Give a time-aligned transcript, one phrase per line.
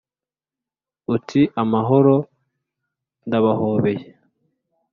[1.15, 2.15] uti amahoro
[3.27, 4.07] ndabahobeye